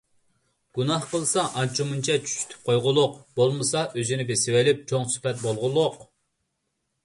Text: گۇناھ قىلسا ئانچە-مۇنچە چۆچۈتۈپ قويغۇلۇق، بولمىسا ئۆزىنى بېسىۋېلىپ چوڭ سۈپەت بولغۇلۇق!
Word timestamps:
گۇناھ 0.77 1.03
قىلسا 1.11 1.43
ئانچە-مۇنچە 1.59 2.15
چۆچۈتۈپ 2.23 2.65
قويغۇلۇق، 2.71 3.15
بولمىسا 3.41 3.87
ئۆزىنى 3.93 4.29
بېسىۋېلىپ 4.33 4.85
چوڭ 4.93 5.09
سۈپەت 5.15 5.41
بولغۇلۇق! 5.47 6.05